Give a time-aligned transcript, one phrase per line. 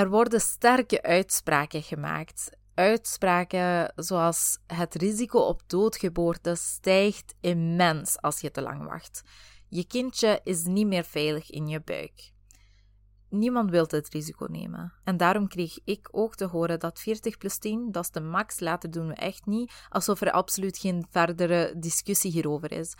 [0.00, 2.50] Er worden sterke uitspraken gemaakt.
[2.74, 9.22] Uitspraken zoals het risico op doodgeboorte stijgt immens als je te lang wacht.
[9.68, 12.32] Je kindje is niet meer veilig in je buik.
[13.28, 14.92] Niemand wil het risico nemen.
[15.04, 18.60] En daarom kreeg ik ook te horen dat 40 plus 10, dat is de max,
[18.60, 22.94] later doen we echt niet, alsof er absoluut geen verdere discussie hierover is.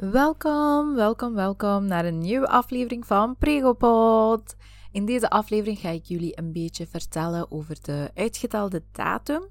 [0.00, 4.56] Welkom, welkom, welkom naar een nieuwe aflevering van Pregopod.
[4.92, 9.42] In deze aflevering ga ik jullie een beetje vertellen over de uitgetelde datum.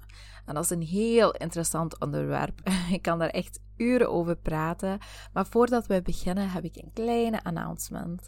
[0.46, 2.60] En dat is een heel interessant onderwerp.
[2.92, 4.98] Ik kan daar echt uren over praten.
[5.32, 8.26] Maar voordat we beginnen heb ik een kleine announcement.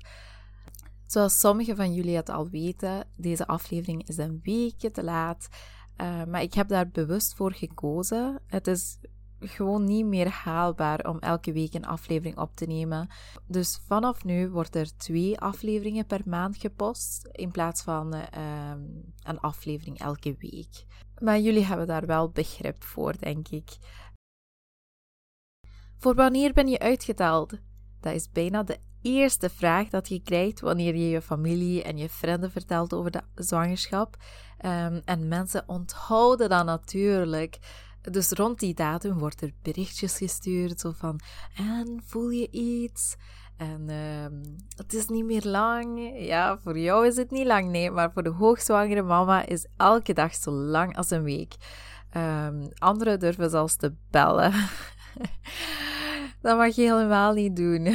[1.06, 5.48] Zoals sommigen van jullie het al weten, deze aflevering is een weekje te laat.
[5.96, 8.40] Uh, maar ik heb daar bewust voor gekozen.
[8.46, 8.98] Het is
[9.42, 13.08] gewoon niet meer haalbaar om elke week een aflevering op te nemen.
[13.46, 18.22] Dus vanaf nu wordt er twee afleveringen per maand gepost in plaats van uh,
[19.22, 20.84] een aflevering elke week.
[21.18, 23.70] Maar jullie hebben daar wel begrip voor, denk ik.
[25.96, 27.58] Voor wanneer ben je uitgeteld?
[28.00, 32.08] Dat is bijna de eerste vraag dat je krijgt wanneer je je familie en je
[32.08, 34.16] vrienden vertelt over de zwangerschap.
[34.64, 37.58] Um, en mensen onthouden dat natuurlijk.
[38.10, 41.20] Dus rond die datum wordt er berichtjes gestuurd, zo van,
[41.56, 43.16] en voel je iets?
[43.56, 46.12] En uh, het is niet meer lang.
[46.14, 50.12] Ja, voor jou is het niet lang, nee, maar voor de hoogzwangere mama is elke
[50.12, 51.54] dag zo lang als een week.
[52.16, 54.52] Um, anderen durven zelfs te bellen.
[56.42, 57.94] dat mag je helemaal niet doen.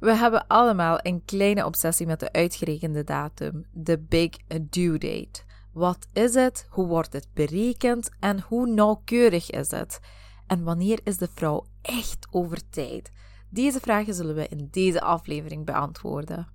[0.00, 4.30] We hebben allemaal een kleine obsessie met de uitgerekende datum, de big
[4.60, 5.44] due date.
[5.76, 6.66] Wat is het?
[6.70, 8.10] Hoe wordt het berekend?
[8.20, 10.00] En hoe nauwkeurig is het?
[10.46, 13.12] En wanneer is de vrouw echt over tijd?
[13.50, 16.48] Deze vragen zullen we in deze aflevering beantwoorden.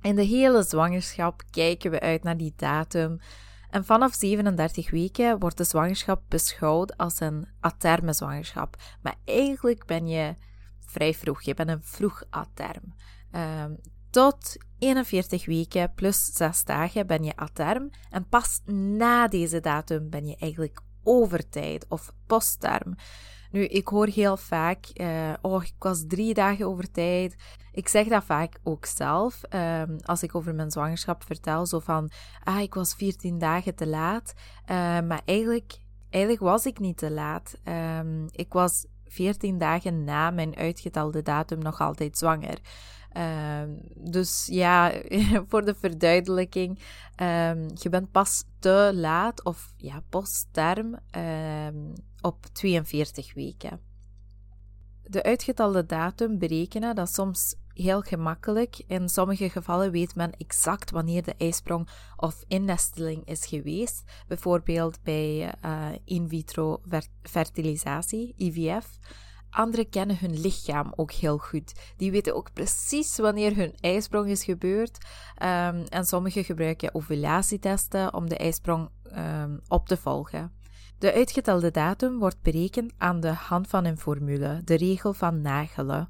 [0.00, 3.18] In de hele zwangerschap kijken we uit naar die datum.
[3.70, 8.76] En vanaf 37 weken wordt de zwangerschap beschouwd als een aterme zwangerschap.
[9.02, 10.36] Maar eigenlijk ben je
[10.78, 11.42] vrij vroeg.
[11.42, 12.94] Je bent een vroeg aterm.
[13.32, 13.78] Um,
[14.12, 20.26] tot 41 weken plus 6 dagen ben je aterm en pas na deze datum ben
[20.26, 22.94] je eigenlijk overtijd of postterm.
[23.50, 27.36] Nu, ik hoor heel vaak, uh, oh, ik was drie dagen over tijd.
[27.72, 32.10] Ik zeg dat vaak ook zelf, uh, als ik over mijn zwangerschap vertel, zo van,
[32.44, 34.32] ah, ik was 14 dagen te laat.
[34.36, 35.72] Uh, maar eigenlijk,
[36.10, 37.54] eigenlijk was ik niet te laat.
[37.98, 42.58] Um, ik was 14 dagen na mijn uitgetelde datum nog altijd zwanger.
[43.16, 43.62] Uh,
[43.94, 44.92] dus ja,
[45.48, 46.78] voor de verduidelijking,
[47.22, 53.80] um, je bent pas te laat of ja, postterm um, op 42 weken.
[55.02, 58.82] De uitgetalde datum berekenen, dat is soms heel gemakkelijk.
[58.86, 64.02] In sommige gevallen weet men exact wanneer de ijsprong of innesteling is geweest.
[64.28, 66.80] Bijvoorbeeld bij uh, in vitro
[67.22, 68.98] fertilisatie, IVF.
[69.52, 71.72] Anderen kennen hun lichaam ook heel goed.
[71.96, 74.98] Die weten ook precies wanneer hun ijsprong is gebeurd.
[75.42, 80.52] Um, en sommigen gebruiken ovulatietesten om de ijsprong um, op te volgen.
[80.98, 86.08] De uitgetelde datum wordt berekend aan de hand van een formule, de regel van Nagelen.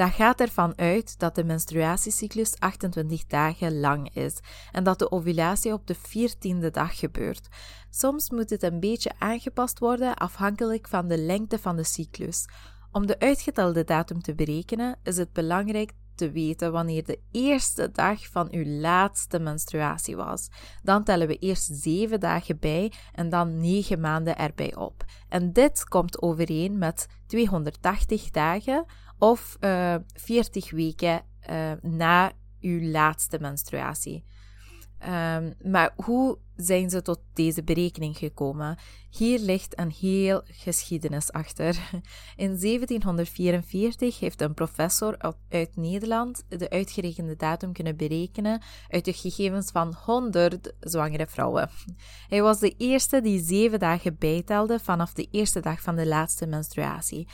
[0.00, 4.38] Dat gaat ervan uit dat de menstruatiecyclus 28 dagen lang is
[4.72, 7.48] en dat de ovulatie op de 14e dag gebeurt.
[7.90, 12.46] Soms moet het een beetje aangepast worden afhankelijk van de lengte van de cyclus.
[12.92, 18.26] Om de uitgetelde datum te berekenen is het belangrijk te weten wanneer de eerste dag
[18.26, 20.48] van uw laatste menstruatie was.
[20.82, 25.04] Dan tellen we eerst 7 dagen bij en dan 9 maanden erbij op.
[25.28, 28.84] En dit komt overeen met 280 dagen
[29.18, 34.24] of uh, eh, 40 weken uh, na uw laatste menstruatie.
[35.08, 38.78] Um, maar hoe zijn ze tot deze berekening gekomen?
[39.10, 41.90] Hier ligt een heel geschiedenis achter.
[42.36, 49.70] In 1744 heeft een professor uit Nederland de uitgerekende datum kunnen berekenen uit de gegevens
[49.70, 51.70] van 100 zwangere vrouwen.
[52.28, 56.46] Hij was de eerste die zeven dagen bijtelde vanaf de eerste dag van de laatste
[56.46, 57.28] menstruatie.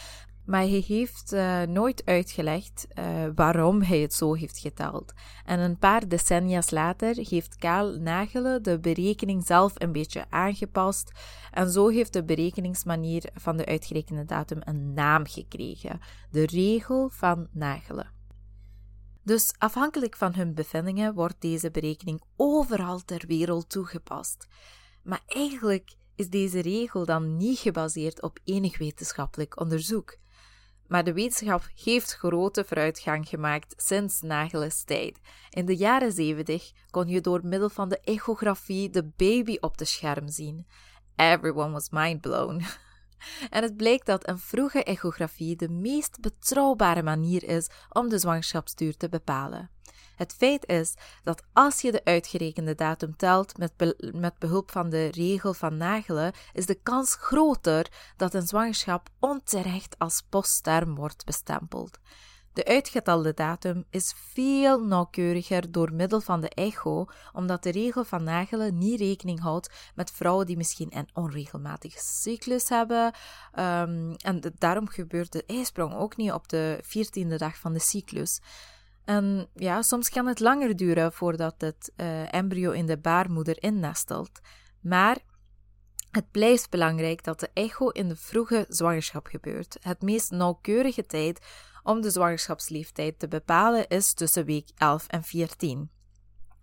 [0.46, 3.04] Maar hij heeft uh, nooit uitgelegd uh,
[3.34, 5.12] waarom hij het zo heeft geteld.
[5.44, 11.12] En een paar decennia's later heeft Kaal Nagelen de berekening zelf een beetje aangepast.
[11.50, 16.00] En zo heeft de berekeningsmanier van de uitgerekende datum een naam gekregen:
[16.31, 18.14] de regel van Nagelen.
[19.22, 24.46] Dus afhankelijk van hun bevindingen wordt deze berekening overal ter wereld toegepast.
[25.02, 30.16] Maar eigenlijk is deze regel dan niet gebaseerd op enig wetenschappelijk onderzoek.
[30.88, 35.20] Maar de wetenschap heeft grote vooruitgang gemaakt sinds Nageles tijd.
[35.50, 39.84] In de jaren 70 kon je door middel van de echografie de baby op de
[39.84, 40.66] scherm zien.
[41.16, 42.62] Everyone was mind blown.
[43.50, 48.96] En het blijkt dat een vroege echografie de meest betrouwbare manier is om de zwangerschapsduur
[48.96, 49.70] te bepalen.
[50.16, 53.72] Het feit is dat als je de uitgerekende datum telt met,
[54.12, 57.86] met behulp van de regel van Nagelen, is de kans groter
[58.16, 61.98] dat een zwangerschap onterecht als postterm wordt bestempeld.
[62.56, 68.22] De uitgetalde datum is veel nauwkeuriger door middel van de echo, omdat de regel van
[68.22, 73.04] Nagelen niet rekening houdt met vrouwen die misschien een onregelmatige cyclus hebben.
[73.58, 78.40] Um, en daarom gebeurt de ijsprong ook niet op de 14e dag van de cyclus.
[79.06, 84.41] En ja, soms kan het langer duren voordat het uh, embryo in de baarmoeder innestelt.
[84.81, 85.19] Maar
[86.11, 89.76] het blijft belangrijk dat de echo in de vroege zwangerschap gebeurt.
[89.81, 91.47] Het meest nauwkeurige tijd
[91.82, 95.91] om de zwangerschapsleeftijd te bepalen is tussen week 11 en 14.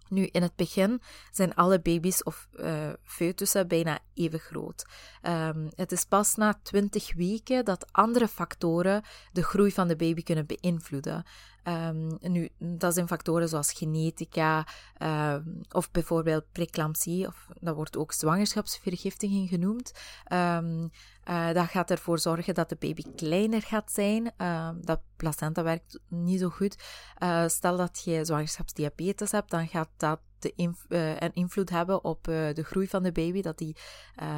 [0.09, 1.01] Nu, in het begin
[1.31, 4.85] zijn alle baby's of uh, foetussen bijna even groot.
[5.21, 10.23] Um, het is pas na 20 weken dat andere factoren de groei van de baby
[10.23, 11.23] kunnen beïnvloeden.
[11.67, 14.67] Um, nu, dat zijn factoren zoals genetica
[15.01, 19.91] um, of bijvoorbeeld preeclampsie, of dat wordt ook zwangerschapsvergiftiging genoemd.
[20.33, 20.91] Um,
[21.29, 24.33] uh, dat gaat ervoor zorgen dat de baby kleiner gaat zijn.
[24.81, 26.83] dat placenta werkt niet zo goed.
[27.23, 30.19] Uh, stel dat je zwangerschapsdiabetes hebt, dan gaat dat
[30.57, 33.77] uh, een invloed hebben op de groei van de baby, dat die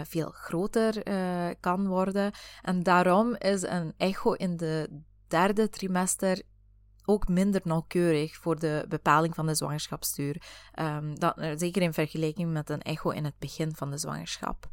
[0.03, 1.03] veel groter
[1.59, 2.31] kan worden.
[2.61, 6.41] En daarom is een echo in de derde trimester
[7.05, 10.41] ook minder nauwkeurig voor de bepaling van de zwangerschapsduur.
[10.79, 14.69] Um, dat, eh, zeker in vergelijking met een echo in het begin van de zwangerschap.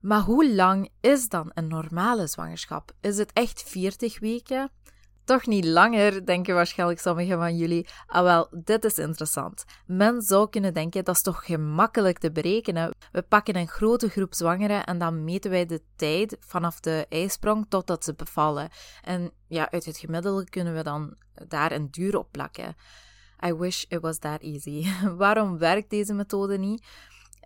[0.00, 2.92] Maar hoe lang is dan een normale zwangerschap?
[3.00, 4.70] Is het echt 40 weken?
[5.24, 7.88] Toch niet langer, denken waarschijnlijk sommigen van jullie.
[8.06, 9.64] Ah wel, dit is interessant.
[9.86, 12.94] Men zou kunnen denken, dat is toch gemakkelijk te berekenen.
[13.12, 17.66] We pakken een grote groep zwangeren en dan meten wij de tijd vanaf de ijsprong
[17.68, 18.68] totdat ze bevallen.
[19.02, 21.16] En ja, uit het gemiddelde kunnen we dan
[21.48, 22.76] daar een duur op plakken.
[23.46, 24.86] I wish it was that easy.
[25.16, 26.86] Waarom werkt deze methode niet?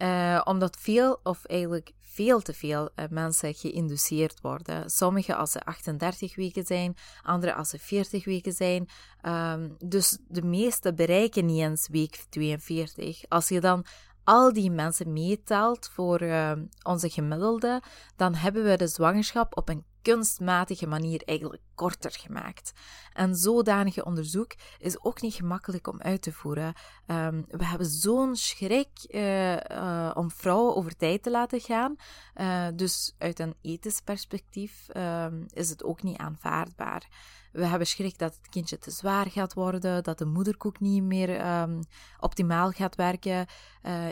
[0.03, 4.91] Uh, omdat veel, of eigenlijk veel te veel uh, mensen geïnduceerd worden.
[4.91, 8.89] Sommige als ze 38 weken zijn, andere als ze 40 weken zijn.
[9.23, 13.23] Um, dus de meeste bereiken niet eens week 42.
[13.29, 13.85] Als je dan
[14.25, 16.53] al die mensen meetelt voor uh,
[16.83, 17.83] onze gemiddelde,
[18.17, 22.73] dan hebben we de zwangerschap op een kunstmatige manier eigenlijk korter gemaakt.
[23.13, 26.75] En zodanige onderzoek is ook niet gemakkelijk om uit te voeren.
[27.07, 31.97] Um, we hebben zo'n schrik uh, uh, om vrouwen over tijd te laten gaan.
[32.37, 37.09] Uh, dus uit een ethisch perspectief um, is het ook niet aanvaardbaar.
[37.53, 41.61] We hebben schrik dat het kindje te zwaar gaat worden, dat de moederkoek niet meer
[41.61, 41.81] um,
[42.21, 43.47] optimaal gaat werken.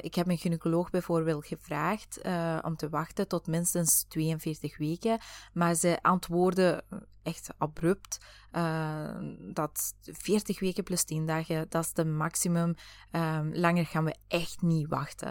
[0.00, 2.20] Ik heb mijn gynaecoloog bijvoorbeeld gevraagd
[2.62, 5.18] om te wachten tot minstens 42 weken,
[5.52, 6.84] maar ze antwoordde
[7.26, 8.18] echt abrupt
[8.52, 9.16] uh,
[9.52, 12.74] dat 40 weken plus 10 dagen, dat is de maximum.
[13.10, 15.30] Um, langer gaan we echt niet wachten.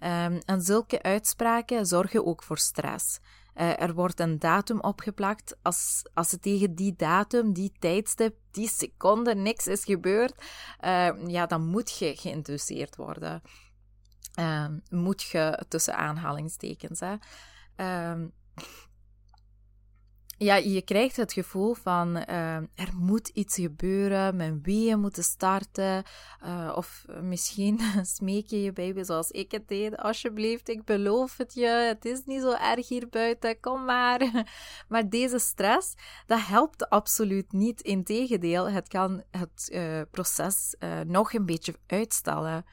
[0.00, 3.18] Um, en zulke uitspraken zorgen ook voor stress.
[3.54, 5.56] Uh, er wordt een datum opgeplakt.
[5.62, 10.34] Als, als er tegen die datum, die tijdstip, die seconde niks is gebeurd,
[10.84, 13.42] uh, ja, dan moet je geïnteresseerd worden.
[14.90, 17.00] Moet je tussen aanhalingstekens.
[17.00, 17.14] Hè.
[20.42, 26.02] Ja, je krijgt het gevoel van uh, er moet iets gebeuren, mijn weeën moeten starten.
[26.44, 27.80] Uh, of misschien
[28.16, 29.96] smeek je je baby zoals ik het deed.
[29.96, 34.20] Alsjeblieft, ik beloof het je, het is niet zo erg hier buiten, kom maar.
[34.88, 35.94] Maar deze stress,
[36.26, 37.80] dat helpt absoluut niet.
[37.80, 40.74] Integendeel, het kan het uh, proces
[41.06, 42.64] nog een beetje uitstellen.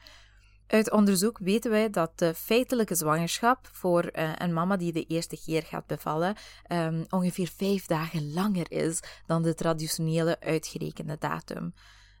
[0.70, 5.40] Uit onderzoek weten wij dat de feitelijke zwangerschap voor uh, een mama die de eerste
[5.44, 6.36] keer gaat bevallen
[6.68, 11.74] um, ongeveer vijf dagen langer is dan de traditionele uitgerekende datum.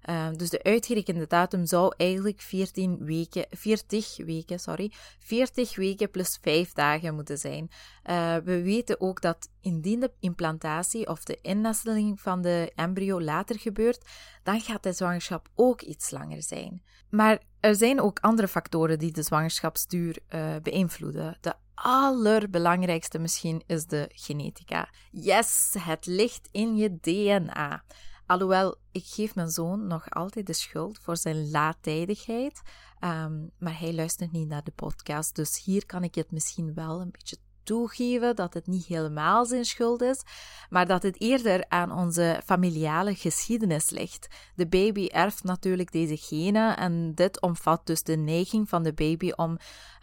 [0.08, 6.38] Uh, dus de uitgerekende datum zou eigenlijk 14 weken, 40 weken, sorry, 40 weken plus
[6.40, 7.70] 5 dagen moeten zijn.
[8.10, 13.58] Uh, we weten ook dat indien de implantatie of de innesteling van de embryo later
[13.58, 14.04] gebeurt,
[14.42, 16.82] dan gaat de zwangerschap ook iets langer zijn.
[17.10, 21.36] Maar er zijn ook andere factoren die de zwangerschapsduur uh, beïnvloeden.
[21.40, 24.88] De allerbelangrijkste misschien is de genetica.
[25.10, 27.82] Yes, het ligt in je DNA.
[28.30, 32.62] Alhoewel, ik geef mijn zoon nog altijd de schuld voor zijn laattijdigheid,
[32.98, 37.00] ehm, maar hij luistert niet naar de podcast, dus hier kan ik het misschien wel
[37.00, 40.22] een beetje toegeven dat het niet helemaal zijn schuld is,
[40.68, 44.28] maar dat het eerder aan onze familiale geschiedenis ligt.
[44.54, 49.30] De baby erft natuurlijk deze genen en dit omvat dus de neiging van de baby
[49.30, 49.58] om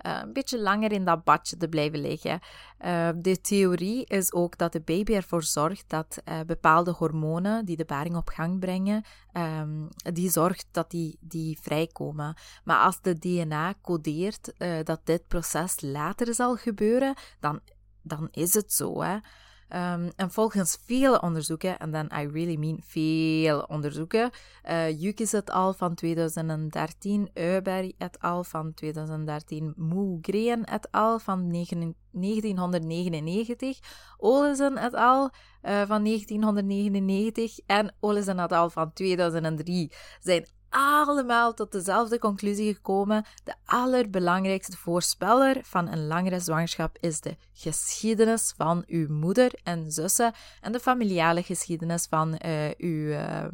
[0.06, 2.40] uh, een beetje langer in dat badje te blijven liggen.
[2.86, 7.78] Uh, de theorie is ook dat de baby ervoor zorgt dat uh, bepaalde hormonen die
[7.78, 12.36] de baring op gang brengen, um, die zorgt dat die, die vrijkomen.
[12.64, 17.60] Maar als de DNA codeert dat dit proces later zal gebeuren, dan,
[18.02, 19.02] dan is het zo.
[19.02, 19.18] Hè.
[19.76, 24.30] Um, en volgens vele onderzoeken, en dan I really mean veel onderzoeken,
[24.70, 31.50] uh, Yukis et al van 2013, Euberg et al van 2013, Moe-Green et al van
[31.50, 33.80] 1999,
[34.18, 35.30] Olesen et al uh,
[35.86, 43.26] van 1999 en Olesen et al van 2003 zijn allemaal tot dezelfde conclusie gekomen.
[43.44, 50.34] De allerbelangrijkste voorspeller van een langere zwangerschap is de geschiedenis van uw moeder en zussen
[50.62, 53.46] en de familiale geschiedenis van uh, uw uh,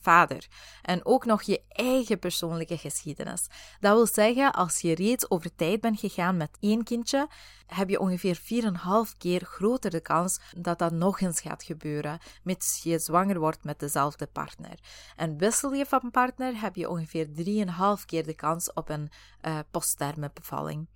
[0.00, 0.46] vader.
[0.82, 3.46] En ook nog je eigen persoonlijke geschiedenis.
[3.80, 7.28] Dat wil zeggen, als je reeds over tijd bent gegaan met één kindje,
[7.68, 12.82] heb je ongeveer 4,5 keer groter de kans dat dat nog eens gaat gebeuren, mits
[12.82, 14.78] je zwanger wordt met dezelfde partner.
[15.16, 19.10] En wissel je van partner, heb je ongeveer 3,5 keer de kans op een
[19.42, 20.86] uh, postterme bevalling.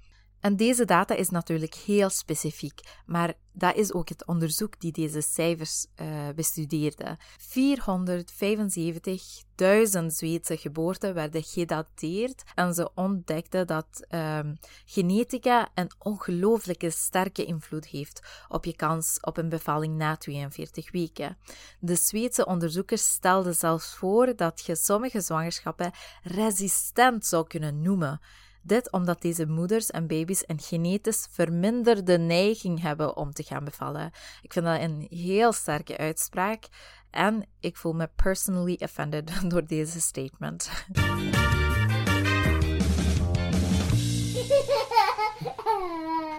[0.43, 5.21] En deze data is natuurlijk heel specifiek, maar dat is ook het onderzoek die deze
[5.21, 7.19] cijfers uh, bestudeerde.
[7.41, 7.45] 475.000
[10.07, 18.45] Zweedse geboorten werden gedateerd en ze ontdekten dat um, genetica een ongelooflijke sterke invloed heeft
[18.49, 21.37] op je kans op een bevalling na 42 weken.
[21.81, 28.21] De Zweedse onderzoekers stelden zelfs voor dat je sommige zwangerschappen resistent zou kunnen noemen.
[28.63, 34.11] Dit omdat deze moeders en baby's een genetisch verminderde neiging hebben om te gaan bevallen.
[34.43, 36.69] Ik vind dat een heel sterke uitspraak
[37.11, 40.71] en ik voel me personally offended door deze statement.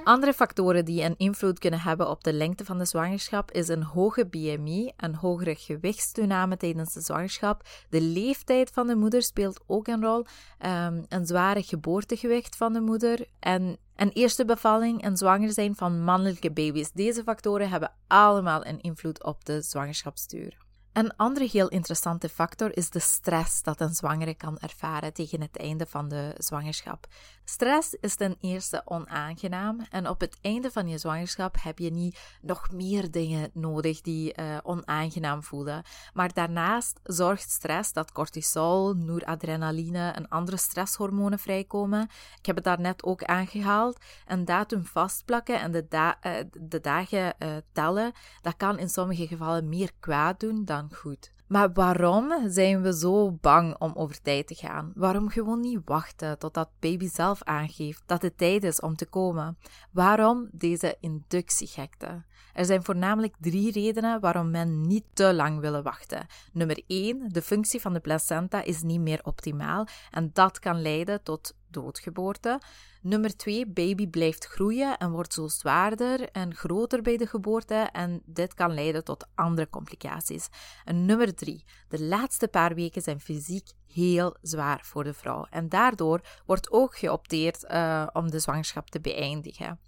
[0.04, 3.84] Andere factoren die een invloed kunnen hebben op de lengte van de zwangerschap is een
[3.84, 7.68] hoge BMI, een hogere gewichtstoename tijdens de zwangerschap.
[7.90, 10.26] De leeftijd van de moeder speelt ook een rol,
[10.66, 16.04] um, een zware geboortegewicht van de moeder en een eerste bevalling en zwanger zijn van
[16.04, 16.92] mannelijke baby's.
[16.92, 20.58] Deze factoren hebben allemaal een invloed op de zwangerschapsduur.
[20.94, 25.58] Een andere heel interessante factor is de stress dat een zwangere kan ervaren tegen het
[25.58, 27.08] einde van de zwangerschap.
[27.46, 32.20] Stress is ten eerste onaangenaam en op het einde van je zwangerschap heb je niet
[32.42, 35.84] nog meer dingen nodig die uh, onaangenaam voelen.
[36.14, 42.10] Maar daarnaast zorgt stress dat cortisol, noradrenaline en andere stresshormonen vrijkomen.
[42.40, 44.00] Ik heb het daarnet ook aangehaald.
[44.28, 49.70] Een datum vastplakken en de, uh, de dagen uh, tellen, dat kan in sommige gevallen
[49.70, 51.32] meer kwaad doen dan goed.
[51.48, 54.92] Maar waarom zijn we zo bang om over tijd te gaan?
[54.96, 59.58] Waarom gewoon niet wachten totdat baby zelf aangeeft dat het tijd is om te komen?
[59.92, 62.24] Waarom deze inductiegekte?
[62.54, 66.26] Er zijn voornamelijk drie redenen waarom men niet te lang wil wachten.
[66.52, 67.30] Nummer 1.
[67.30, 72.62] De functie van de placenta is niet meer optimaal en dat kan leiden tot doodgeboorte.
[73.02, 78.22] Nummer 2, baby blijft groeien en wordt zo zwaarder en groter bij de geboorte en
[78.26, 80.48] dit kan leiden tot andere complicaties.
[80.86, 85.70] En nummer 3, de laatste paar weken zijn fysiek heel zwaar voor de vrouw en
[85.70, 89.80] daardoor wordt ook geopteerd uh, om de zwangerschap te beëindigen.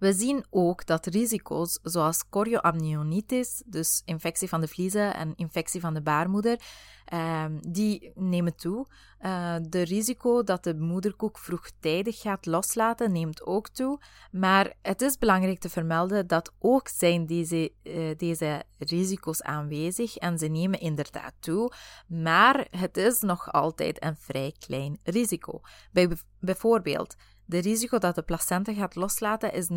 [0.00, 5.94] We zien ook dat risico's zoals chorioamnionitis, dus infectie van de vliezen en infectie van
[5.94, 6.60] de baarmoeder,
[7.04, 8.86] ehm, die nemen toe.
[9.20, 14.00] Uh, de risico dat de moederkoek vroegtijdig gaat loslaten neemt ook toe.
[14.30, 20.38] Maar het is belangrijk te vermelden dat ook zijn deze, uh, deze risico's aanwezig en
[20.38, 21.72] ze nemen inderdaad toe.
[22.06, 25.60] Maar het is nog altijd een vrij klein risico.
[25.92, 27.16] Bij, bijvoorbeeld
[27.50, 29.74] de risico dat de placenta gaat loslaten is 0,44%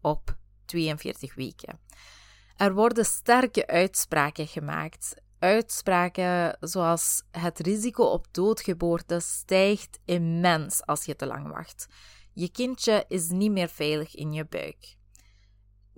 [0.00, 1.80] op 42 weken.
[2.56, 5.14] Er worden sterke uitspraken gemaakt.
[5.38, 11.86] Uitspraken zoals het risico op doodgeboorte stijgt immens als je te lang wacht.
[12.32, 14.98] Je kindje is niet meer veilig in je buik.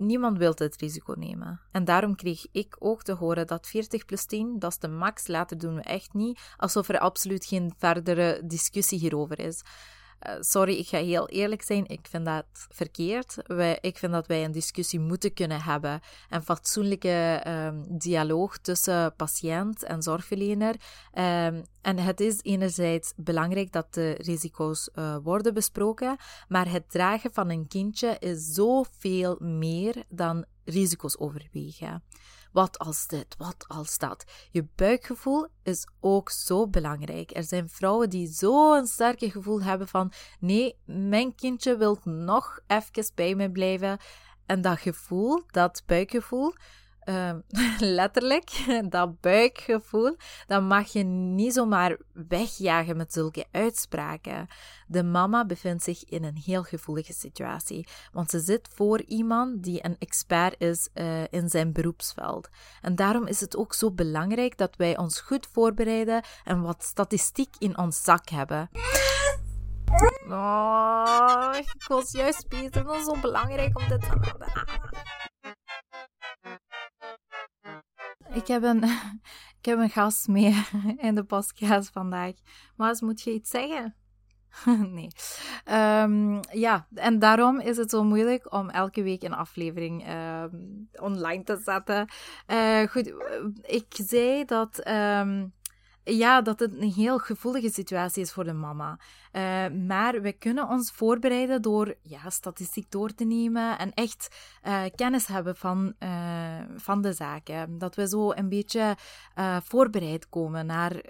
[0.05, 1.59] Niemand wil het risico nemen.
[1.71, 5.27] En daarom kreeg ik ook te horen dat 40 plus 10, dat is de max,
[5.27, 9.61] later doen we echt niet, alsof er absoluut geen verdere discussie hierover is.
[10.23, 13.35] Eh, sorry, ik ga heel eerlijk zijn, ik vind dat verkeerd.
[13.43, 15.99] Wij, ik vind dat wij een discussie moeten kunnen hebben.
[16.29, 20.75] Een fatsoenlijke um, dialoog tussen patiënt en zorgverlener.
[21.13, 27.33] Um, en het is enerzijds belangrijk dat de risico's uh, worden besproken, maar het dragen
[27.33, 32.03] van een kindje is zoveel meer dan risico's overwegen.
[32.53, 34.23] Wat als dit, wat als dat.
[34.51, 37.35] Je buikgevoel is ook zo belangrijk.
[37.35, 43.11] Er zijn vrouwen die zo'n sterke gevoel hebben van nee, mijn kindje wil nog even
[43.15, 43.97] bij me blijven.
[44.45, 46.53] En dat gevoel, dat buikgevoel,
[47.05, 47.31] uh,
[47.79, 48.49] letterlijk,
[48.89, 50.15] dat buikgevoel,
[50.47, 54.47] dat mag je niet zomaar wegjagen met zulke uitspraken.
[54.87, 59.85] De mama bevindt zich in een heel gevoelige situatie, want ze zit voor iemand die
[59.85, 62.49] een expert is uh, in zijn beroepsveld.
[62.81, 67.55] En daarom is het ook zo belangrijk dat wij ons goed voorbereiden en wat statistiek
[67.59, 68.69] in ons zak hebben.
[70.29, 72.69] Oh, ik was juist bezig.
[72.69, 75.22] Dat is zo belangrijk om dit te
[78.33, 78.83] ik heb een,
[79.59, 80.63] ik heb een gast mee
[81.07, 82.33] in de podcast vandaag.
[82.75, 83.95] Maar moet je iets zeggen?
[84.97, 85.07] nee.
[85.71, 91.43] Um, ja, en daarom is het zo moeilijk om elke week een aflevering um, online
[91.43, 92.07] te zetten.
[92.47, 93.13] Uh, goed,
[93.61, 94.87] ik zei dat.
[94.87, 95.53] Um,
[96.03, 98.99] ja, dat het een heel gevoelige situatie is voor de mama.
[99.33, 104.35] Uh, maar we kunnen ons voorbereiden door ja, statistiek door te nemen en echt
[104.67, 106.09] uh, kennis hebben van, uh,
[106.75, 107.77] van de zaken.
[107.77, 108.97] Dat we zo een beetje
[109.63, 111.01] voorbereid komen naar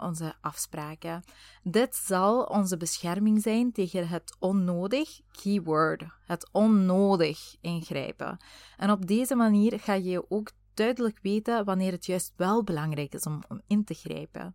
[0.00, 1.22] onze afspraken.
[1.62, 8.38] Dit zal onze bescherming zijn tegen het onnodig, keyword, het onnodig ingrijpen.
[8.76, 13.22] En op deze manier ga je ook duidelijk weten wanneer het juist wel belangrijk is
[13.22, 14.54] om, om in te grijpen.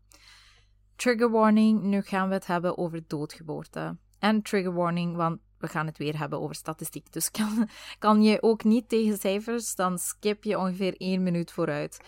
[0.95, 3.97] Trigger warning, nu gaan we het hebben over doodgeboorte.
[4.19, 7.11] En trigger warning, want we gaan het weer hebben over statistiek.
[7.11, 7.69] Dus kan,
[8.05, 11.99] kan je ook niet tegen cijfers, dan skip je ongeveer één minuut vooruit.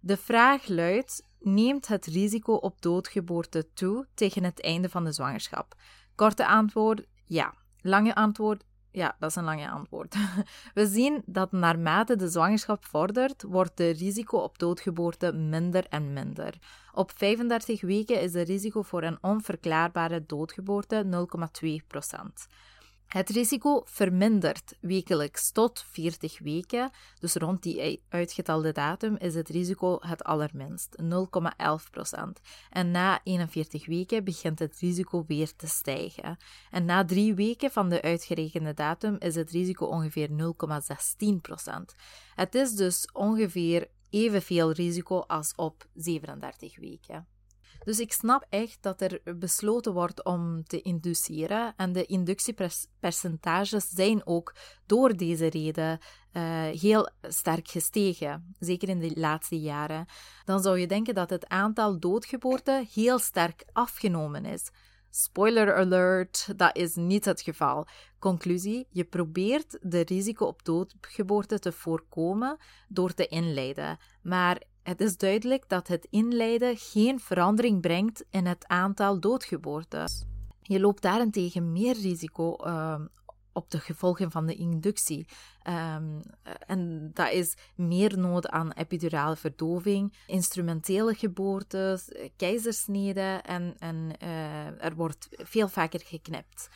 [0.00, 5.74] De vraag luidt: neemt het risico op doodgeboorte toe tegen het einde van de zwangerschap?
[6.14, 7.54] Korte antwoord: ja.
[7.80, 10.16] Lange antwoord: ja, dat is een lange antwoord.
[10.74, 16.54] We zien dat naarmate de zwangerschap vordert, wordt de risico op doodgeboorte minder en minder.
[16.92, 22.48] Op 35 weken is het risico voor een onverklaarbare doodgeboorte 0,2%.
[23.12, 29.98] Het risico vermindert wekelijks tot 40 weken, dus rond die uitgetelde datum is het risico
[30.00, 31.06] het allerminst, 0,11%.
[32.70, 36.36] En na 41 weken begint het risico weer te stijgen.
[36.70, 40.34] En na drie weken van de uitgerekende datum is het risico ongeveer 0,16%.
[42.34, 47.31] Het is dus ongeveer evenveel risico als op 37 weken.
[47.84, 51.74] Dus ik snap echt dat er besloten wordt om te induceren.
[51.76, 54.54] En de inductiepercentages zijn ook
[54.86, 55.98] door deze reden
[56.32, 60.06] uh, heel sterk gestegen, zeker in de laatste jaren.
[60.44, 64.70] Dan zou je denken dat het aantal doodgeboorten heel sterk afgenomen is.
[65.14, 67.86] Spoiler alert, dat is niet het geval.
[68.18, 73.98] Conclusie: je probeert de risico op doodgeboorte te voorkomen door te inleiden.
[74.22, 80.24] Maar het is duidelijk dat het inleiden geen verandering brengt in het aantal doodgeboortes.
[80.62, 83.00] Je loopt daarentegen meer risico uh,
[83.52, 85.26] op de gevolgen van de inductie.
[85.68, 86.20] Um,
[86.66, 94.94] en dat is meer nood aan epidurale verdoving, instrumentele geboortes, keizersneden en, en uh, er
[94.94, 96.68] wordt veel vaker geknipt.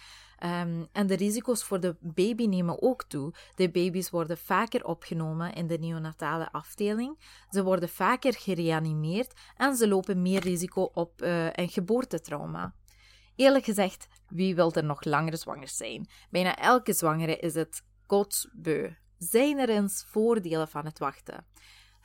[0.44, 3.34] Um, en de risico's voor de baby nemen ook toe.
[3.54, 7.18] De baby's worden vaker opgenomen in de neonatale afdeling,
[7.50, 12.74] ze worden vaker gereanimeerd en ze lopen meer risico op uh, een geboortetrauma.
[13.36, 16.08] Eerlijk gezegd, wie wil er nog langer zwanger zijn?
[16.30, 18.94] Bijna elke zwangere is het kotsbeu.
[19.18, 21.46] Zijn er eens voordelen van het wachten?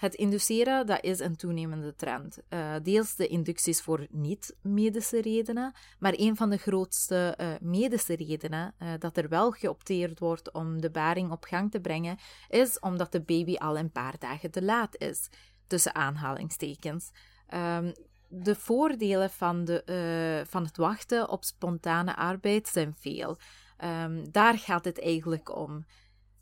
[0.02, 2.38] Het induceren dat is een toenemende trend.
[2.50, 8.74] Uh, deels de inducties voor niet-medische redenen, maar een van de grootste uh, medische redenen
[8.80, 12.18] uh, dat er wel geopteerd wordt om de baring op gang te brengen,
[12.50, 15.30] is omdat de baby al een paar dagen te laat is.
[15.68, 17.12] Tussen aanhalingstekens.
[17.54, 17.94] Um,
[18.28, 23.38] de voordelen van, de, van het wachten op spontane arbeid zijn veel.
[23.84, 25.86] Um, daar gaat het eigenlijk om.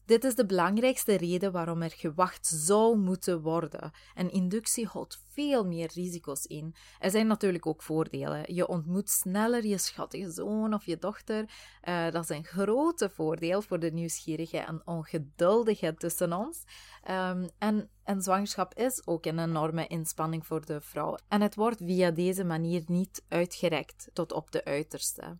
[0.09, 3.91] Dit is de belangrijkste reden waarom er gewacht zou moeten worden.
[4.15, 6.75] Een inductie houdt veel meer risico's in.
[6.99, 8.55] Er zijn natuurlijk ook voordelen.
[8.55, 11.49] Je ontmoet sneller je schattige zoon of je dochter.
[11.83, 16.63] Uh, dat is een grote voordeel voor de nieuwsgierige en ongeduldige tussen ons.
[17.09, 21.17] Um, en een zwangerschap is ook een enorme inspanning voor de vrouw.
[21.27, 25.37] En het wordt via deze manier niet uitgerekt tot op de uiterste.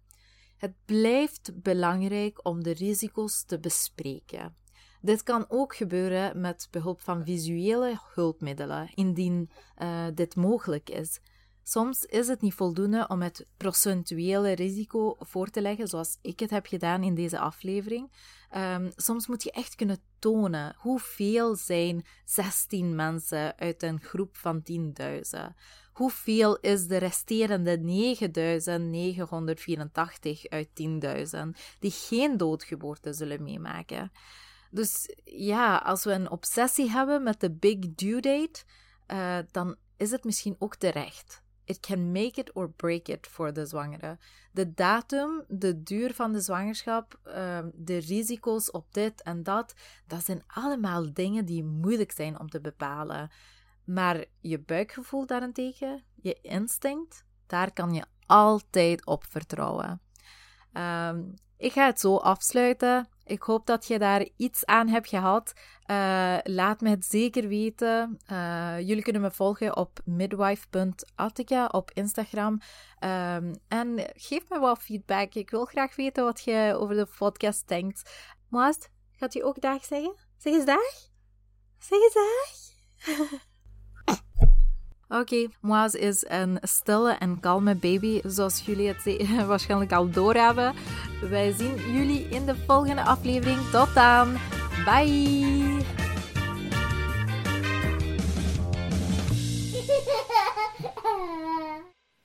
[0.60, 4.56] Het blijft belangrijk om de risico's te bespreken.
[5.02, 11.20] Dit kan ook gebeuren met behulp van visuele hulpmiddelen, indien uh, dit mogelijk is.
[11.64, 16.50] Soms is het niet voldoende om het procentuele risico voor te leggen, zoals ik het
[16.50, 18.12] heb gedaan in deze aflevering.
[18.56, 24.64] Um, soms moet je echt kunnen tonen hoeveel zijn 16 mensen uit een groep van
[24.72, 25.40] 10.000.
[26.00, 27.84] Hoeveel is de resterende 9.984
[30.50, 30.70] uit
[31.36, 31.40] 10.000
[31.80, 34.12] die geen doodgeboorte zullen meemaken?
[34.72, 38.64] Dus ja, als we een obsessie hebben met de big due date,
[39.08, 41.42] uh, dan is het misschien ook terecht.
[41.66, 44.18] It can make it or break it voor de zwangere.
[44.52, 49.74] De datum, de duur van de zwangerschap, ehm, de risico's op dit en dat,
[50.08, 53.30] dat zijn allemaal dingen die moeilijk zijn om te bepalen.
[53.94, 60.02] Maar je buikgevoel daarentegen, je instinct, daar kan je altijd op vertrouwen.
[60.74, 61.24] Ehm,
[61.58, 63.10] ik ga het zo afsluiten.
[63.24, 65.54] Ik hoop dat je daar iets aan hebt gehad.
[65.88, 68.20] Uh, laat me het zeker weten.
[68.32, 72.62] Uh, jullie kunnen me volgen op midwife.attica op Instagram.
[73.00, 75.34] Um, en geef me wat feedback.
[75.34, 78.30] Ik wil graag weten wat je over de podcast denkt.
[78.50, 80.16] Maast, gaat je ook dag zeggen?
[80.38, 81.10] Zeg eens dag.
[81.80, 83.40] Zeg eens dag.
[85.12, 90.74] Oké, okay, Moaz is een stille en kalme baby, zoals jullie het waarschijnlijk al doorhebben.
[91.30, 93.60] Wij zien jullie in de volgende aflevering.
[93.72, 94.38] Tot dan.
[94.86, 96.09] Bye.